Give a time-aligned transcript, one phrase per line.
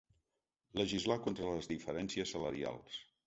[0.81, 2.99] Legislar contra les diferències salarials.